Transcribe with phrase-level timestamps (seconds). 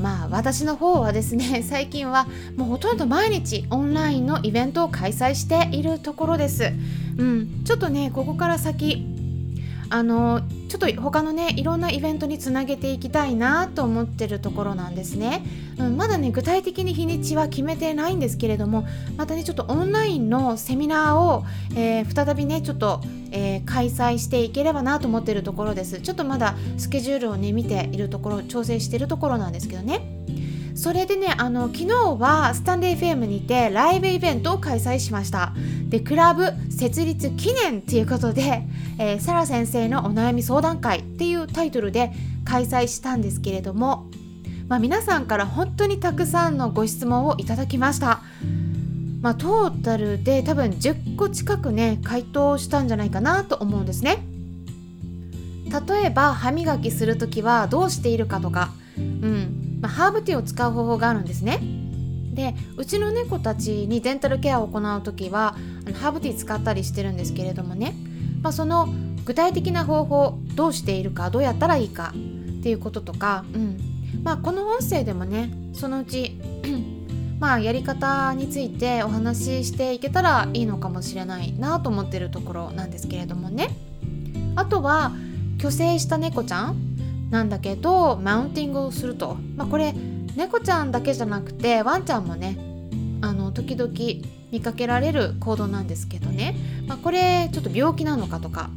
[0.00, 6.72] まあ私の方はですね最近はもうほとんど毎日オンラインのイベントを開催しているところです。
[7.16, 9.04] うん、ちょっとねここから先
[9.90, 15.42] あのちょっと他のねいろんなイベントにつなげていきたいなと思ってるところなんですね、
[15.78, 18.86] うん、まだね具体的に日にちは決めてないんですけれども
[19.16, 23.00] またねちょっとオンラインのセミナーを、えー、再びねちょっと、
[23.30, 26.00] えー、開催していければなと思ってるところです。
[26.00, 30.02] ちょっとまだスケジュールをね見ているところ調整してるところなんですけどね。
[30.78, 35.52] それでねあの昨日はスタンデー FM にてライブイベントを開催しました。
[35.88, 38.62] でクラブ設立記念ということで、
[38.96, 42.12] えー、サラ先生のお悩み相談会っていうタイトルで
[42.44, 44.06] 開催したんですけれども、
[44.68, 48.20] まあ、皆さんから本当にたくさんのご質問をいただきました。
[49.20, 54.18] まあ、トータルで多分10個近くね回答したんじゃないかなと思うんですね。
[55.88, 59.67] 例えば歯磨きする時はどうしているかとか、うん。
[59.80, 61.60] まあ、ハーブティーを使う方法があるんですね。
[62.32, 65.56] でうちの猫たちにデンタルケアを行う時は
[65.86, 67.94] あのハーブティー使ったりしてるんですけれどもね、
[68.42, 68.88] まあ、その
[69.24, 73.78] 具体的な方法どうしているかどうやったらいいかっていうこととか、うん。
[74.22, 76.40] まあ、この音声でもねそのうち
[77.38, 83.68] まあやり方についてお話ししていけたらいいのかもしれないなと思ってるところなんですけれどもね。
[84.56, 85.12] あとは
[85.58, 86.87] 虚勢した猫ちゃん。
[87.30, 89.92] なんだけどマウンティングをすると、まあ、これ
[90.36, 92.58] 猫ちゃんだけじゃなくてワンちゃんもね
[93.20, 93.92] あの時々
[94.50, 98.70] 見かけられる行動なんですけどね、まあ、これちょっと病気なのかとか。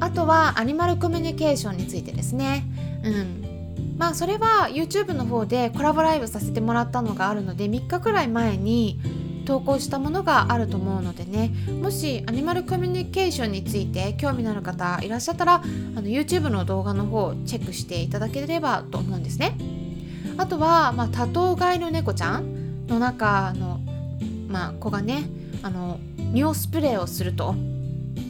[0.00, 2.64] あとはアニマルコミュニケーションについてですね。
[3.04, 3.96] うん。
[3.96, 8.98] まあそれは YouTube の方でコラボライブさせてもらったのがあるので3日くらい前に
[9.42, 11.50] 投稿したものがあると思うのでね。
[11.80, 19.56] もしアニマルコミュニケーションについて興味のある方いらっしゃったらあの YouTube の動画の方をチェックしていただければと思うんですね。
[20.38, 23.80] あとは、まあ、多頭飼いの猫ちゃんの中の、
[24.48, 25.24] まあ、子がね
[25.62, 26.00] あの
[26.34, 27.54] 尿スプレーをすると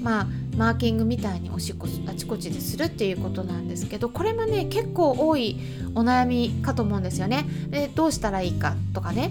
[0.02, 5.58] まあマーキングみたいにおしっこあちこちでするっていうことなんですけどこれもね結構多い
[5.94, 7.46] お悩みかと思うんですよね。
[7.68, 9.30] でどうしたらいいかとかね、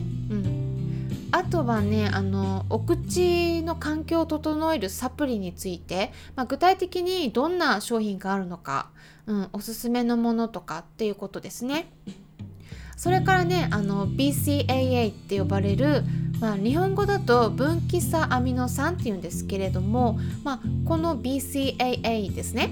[1.41, 8.91] あとはねあのお口の環境を整えるサプリについて、まあ、具体的にどんな商品があるのか、
[9.25, 11.91] うん、おすすめのものとかっていうことですね。
[12.96, 16.03] それからねあの BCAA って呼ばれる、
[16.40, 22.69] まあ、日本語だと分岐差アミノ酸っていうんですけれども、まあ、この BCAA ですね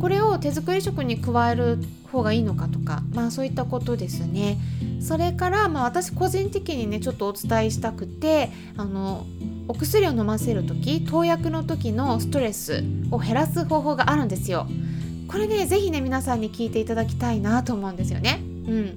[0.00, 1.78] これを手作り食に加える
[2.12, 4.58] 方がいいのかとか、まあ、そういったことですね。
[5.00, 9.26] それから、まあ、私個人的にねちょっとお伝えしたくてあの
[9.68, 14.66] お薬を飲ませる時投薬の時のストレスを減らす方法があるんですよ。
[15.28, 18.40] これね是非ね皆さんに聞いていただきたいなと思うんですよね。
[18.66, 18.94] うん、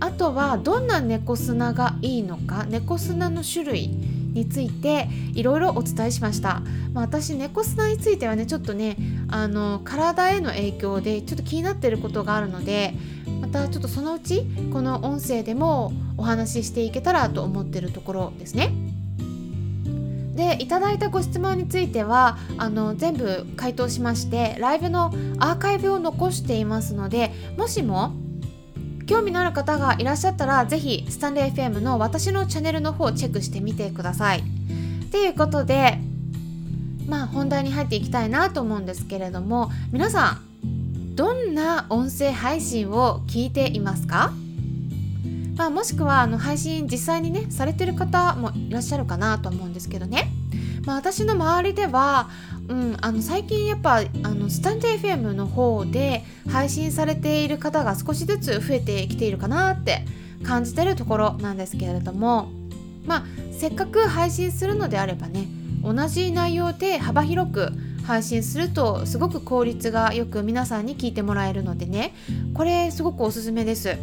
[0.00, 3.90] あとはどんな猫砂がいいのか猫砂の種類
[4.32, 8.96] についていろいろお伝えしました、まあ、私猫砂についてはねちょっとね
[9.28, 12.94] あの体への影響でちょっと気になってることがあるので
[13.40, 18.72] またちょっとそのうちこの音声でもお話ししていけたらと思ってるところですね。
[20.34, 28.14] でいただいたご質問についてはあの全部回答しましてライブのアーカイブを残していますのでもしも
[29.10, 34.44] 興味のある方がいらっしゃったら是非スタンレー FM の私のチャンネルの方をチェックしてみてください。
[35.10, 35.98] ということで
[37.08, 44.32] まあ本題に入っていきたいなと思うんですけれども皆さんどんな音声配信を聞いていますか？
[45.56, 50.28] まあ、もしくはあの配信実際にねされてる方もいらっしゃるかなと思うんですけどね、
[50.84, 52.30] まあ、私の周りでは、
[52.68, 60.04] うん、あの最近やっぱあのスタンデー FM の方で配信されている方が少しずつ増えてきているかなって
[60.44, 62.50] 感じてるところなんですけれども
[63.06, 65.48] まあせっかく配信するのであればね
[65.82, 67.72] 同じ内容で幅広く
[68.06, 72.14] 配信するとすごく効率がよく皆さんに聞いてもらえるのでね
[72.54, 73.96] これすごくおすすめです。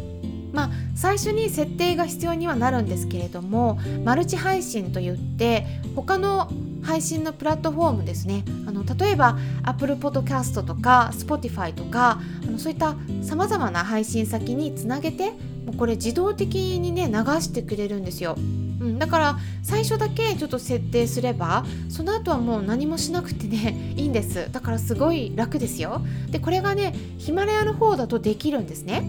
[0.52, 6.50] まあ、最初に設定が必要にはなるんですけれどもマルチ配信といって他の
[6.82, 8.44] 配信のプラットフォームですね。
[8.66, 15.32] あの例えば Apple Podcast とか Spotify とかあのそういったさまざまな配信先につなげて
[15.66, 18.36] もうこれ自動的にね流してくれるんですよ。
[18.38, 18.40] う
[18.84, 24.48] ん、だから最初だけちょっと設定すればその後はもう何もしなくてね いいんです。
[24.50, 26.00] だからすごい楽ですよ。
[26.30, 29.02] でこれがねヒマラヤの方だとできるんですね。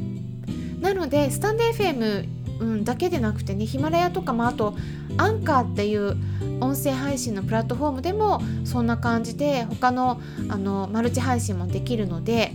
[0.81, 2.27] なのでスタンデー FM、
[2.59, 4.75] うん、だけでなくてねヒマラヤとかもあと
[5.17, 6.15] アンカーっていう
[6.61, 12.53] 音声配信のプラットフォームでもそんな感じで他のあのマルチ配信もできるので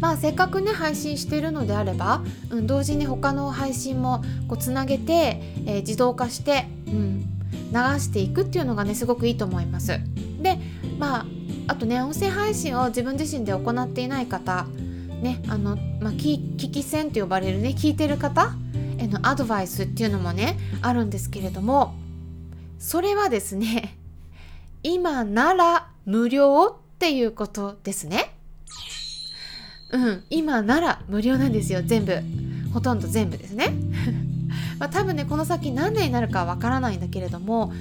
[0.00, 7.20] まあせっかくね配信してるのであれば、うん、同時に他の配信もこうつなげて、えー、自動化して、うん、
[7.72, 9.98] 流していくっていうのがねすごくいいと思います。
[10.42, 10.58] で
[10.98, 11.26] まあ
[11.68, 14.66] あとね音声配信を自分自身で行っていない方
[15.22, 18.54] ねあの、まあ、聞き戦と呼ばれるね聞いてる方
[19.14, 21.94] のアドバイスっていうのもねあるんですけれども
[22.78, 23.96] それはですね
[24.82, 28.34] 今なら無料っていうことですね。
[29.90, 32.20] うん今なら無料なんですよ全部
[32.72, 33.72] ほとんど全部ですね
[34.80, 37.72] まあ多分ねこの先何年になるかわからないんだけれども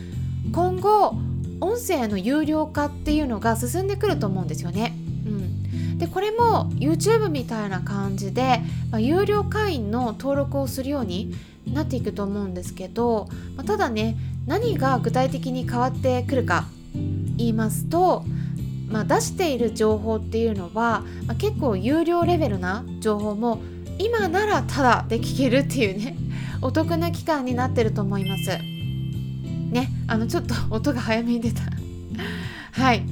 [0.52, 1.16] 今後
[1.60, 4.94] 音声の有料化っていうのが進んでくると思うんですよね。
[5.98, 8.62] でこれも YouTube みたいな感じで、
[8.92, 11.34] まあ、有料会員の登録をするように
[11.72, 18.24] なっていくと思うんですけど、まあ、ただね何が具体的に変わってくるか言いますと
[18.94, 23.60] まあ、出している情報っていうのは、まあ、結構有料レベルな情報も
[23.98, 26.16] 今ならただで聞けるっていうね
[26.62, 28.50] お得な期間になってると思います。
[29.72, 31.64] ねあのちょっと音が早めに出た。
[32.72, 33.04] はい。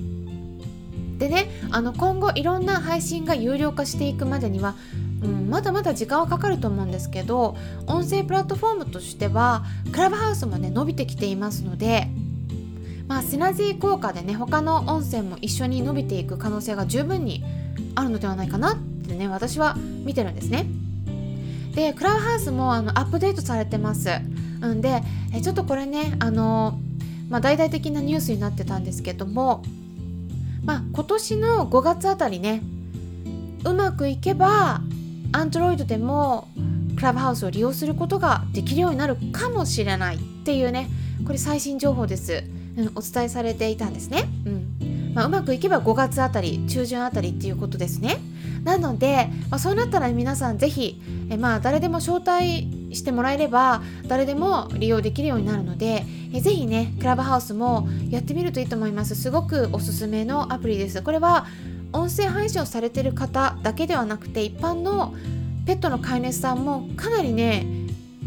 [1.21, 4.73] でねあの今後いろんな配信が有料化していくまでには
[5.21, 12.07] うん、まだまだ時間はかかると思うんですけど音声プラットフォームとしてはクラブハウスもね伸びてきていますので
[13.07, 17.44] まあ、シナジー効果でね他の音声も一緒に伸びていく可能性が十分に
[17.94, 20.65] あるのではないかなってね私は見てるんですね。
[21.75, 24.09] でクラブハウスもあのアップデートされてます。
[24.62, 25.03] うんで
[25.33, 26.79] えちょっとこれねあの、
[27.27, 29.62] まあ、大々的なニュースになってたんですけども、
[30.63, 32.61] まあ、今年の5月あたりね
[33.63, 34.81] うまくいけば
[35.31, 36.47] Android でも
[36.95, 40.89] クラブハウスを利用することができるようになるかもしれないっていうね
[41.25, 42.43] これ最新情報です。
[42.77, 44.23] うん、お伝えされていたんですね。
[44.45, 48.17] うんまあ、うまくいけば5月あたり中旬あたりっていうことですね。
[48.63, 61.45] なので、まあ、そうなったら皆さんぜひえまあ誰でも招待してもらえれば誰でも利用できるようになるのでえぜひねクラブハウスもやってみるといいと思いますすごくおすすめのアプリですこれは
[61.94, 65.13] 音声配信をされてる方だけではなくて一般の
[65.66, 67.66] ペットの飼い主さんもかなりね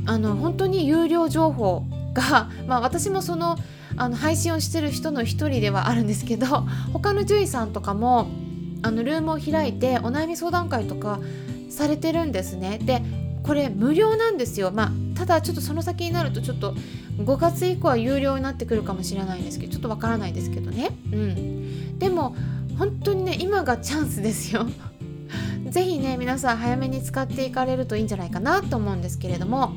[0.06, 3.56] あの本当に有料情報が、 まあ、私もその
[3.97, 6.47] あの配信をしてる人の一人ではあるんですけど
[6.93, 8.27] 他の獣医さんとかも
[8.83, 11.21] あのルームを開いてお悩み相談会とか
[11.71, 12.79] されてるんですね。
[12.79, 13.03] で
[13.45, 14.73] これ無料なんですよ。
[14.73, 16.75] まあ、ただちょっとその先になるとちょっと
[17.19, 20.90] 5月以降は有料になってくるかもしれないんですけどちょっとわからないですけどね。
[21.12, 21.99] うん。
[21.99, 22.34] でも
[22.78, 24.66] 本当にね今がチャンスですよ。
[25.70, 29.72] 是非ね皆さん早めに使っていかれるといいんじゃないかなと思うんですけれども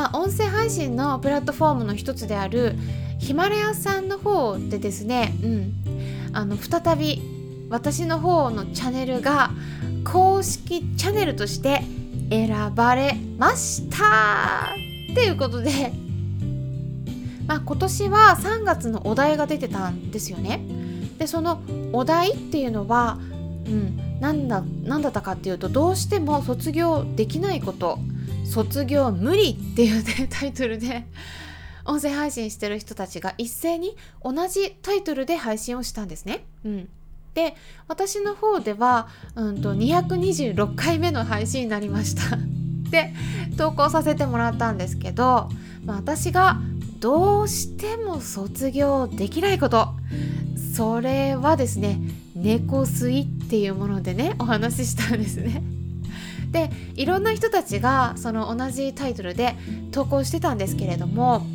[0.00, 2.74] まあ、音声配信のプラットフォームの一つである
[3.18, 5.74] ヒマラヤさんの方でですね、うん、
[6.32, 7.20] あの再び
[7.68, 9.50] 私の方のチャンネルが
[10.10, 11.82] 公式チャンネルとして
[12.30, 15.92] 選ばれましたっていうことで、
[17.46, 20.60] まあ、今年は3月のお題が出てたんですよね。
[21.18, 21.60] でその
[21.92, 23.18] お題っていうのは、
[23.66, 27.98] うん、何だ何だったかっていうとどうしても卒業できないこと
[28.46, 31.06] 卒業無理っていうね タイトルで
[31.84, 36.44] 音声配信してる人たちが一斉に同じタイトルで配信をしたんですね。
[36.64, 36.88] うん、
[37.34, 37.54] で
[37.88, 42.38] 私の方では、うんと、226回目の配信になりました。
[42.90, 43.12] で
[43.56, 45.48] 投稿させてもらったんですけど、
[45.84, 46.58] まあ、私が
[46.98, 49.88] どうしても卒業できないこと
[50.74, 51.98] それはですね
[52.34, 55.62] 猫吸いっていうものでねお話ししたんですね。
[56.50, 59.56] でいろんな人たちがその同じタイトルで
[59.92, 61.46] 投稿してたんですけれども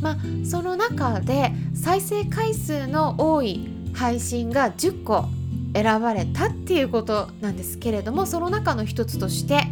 [0.00, 5.26] まあその中で再生回数の多い配信が10個
[5.74, 9.62] 選ばれたっていうことなんですけれどもその中の一つとして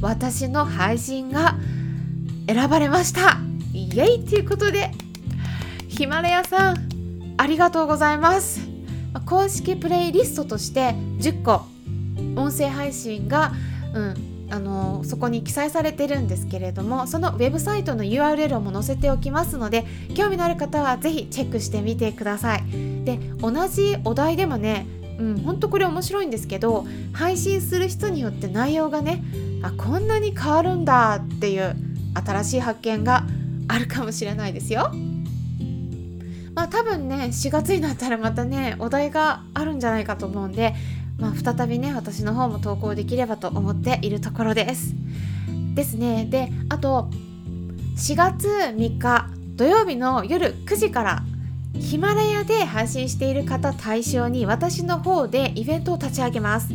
[0.00, 1.56] 私の配信が
[2.46, 3.38] 選ばれました。
[3.72, 4.90] イエイということで
[5.88, 8.60] ヒマラヤさんありがとうございます。
[9.26, 11.66] 公式プレイリストとして10個
[12.36, 13.52] 音声配信が
[13.94, 22.64] うん、あのそこに記載されてるんですけれどもそのウェブサイトの URL も載せておきますので興味のある方は是非チェックしてみてください。
[23.04, 24.86] で同じお題でもね
[25.18, 29.24] うん、ほんとこれ面白いんですけど配信する人によって内容がね
[29.62, 31.76] あこんなに変わるんだっていう
[32.14, 33.24] 新しい発見が
[33.68, 34.92] あるかもしれないですよ。
[36.54, 40.74] まあ多分ね4月になったらまたねお題があるんじゃないかと思うんで、
[41.18, 44.94] まあ、再びね私の方も投稿できればと思っているところです。
[45.74, 47.08] ですねであと
[47.96, 51.22] 4月3日土曜日の夜9時から
[51.74, 56.72] ヒマラヤで配信している方対象に私の方でイベントを立ち上げます。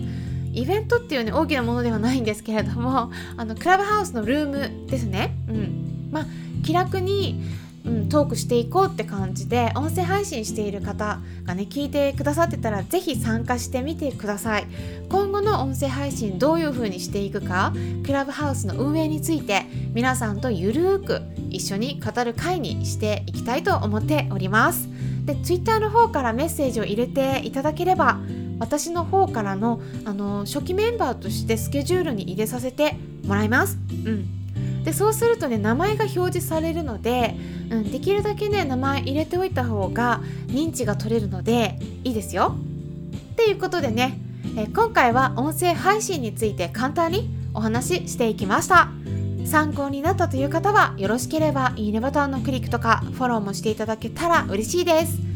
[0.53, 5.35] イベントっていうね大きなものではないんですけれども あのクラブハウスのルームですね。
[5.49, 6.25] うん、まあ
[6.63, 7.41] 気楽に
[7.85, 14.67] うん、トークしていこうって感じで音声配信している方がね聞いてくださってたら是非参加してみてください。
[15.09, 17.73] 今後の音声配信どういう風にしていくか
[18.05, 24.87] クラブハウスの運営について皆さんとゆるーく一緒に語る会にしていきたいと思っております。
[25.25, 28.19] で Twitter の方からメッセージを入れていただければ
[28.63, 34.43] 私の方からのあの初期メンバーとしてスケジュールに入れさせてもらいますうん
[34.85, 37.35] でそうするとね名前が表示されるので、
[37.69, 42.55] うん、できるだけね名前入れておいた方が認知が取れるのでいいですよ。
[43.33, 44.19] っていうことでね、
[44.57, 48.89] え今回は音声配信について簡単にお話ししていきました。
[49.45, 55.32] 参考になったという方はよろしければいいねボタンのクリックとかフォローもしていただけたら嬉しいです。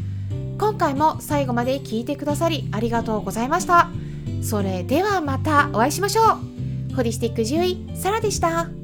[0.58, 3.88] 今回も最後まで聞いてくださりありがとうございました。
[4.42, 6.22] それではまたお会いしましょ
[6.92, 6.94] う。
[6.96, 8.77] ホリスティック獣医サラでした。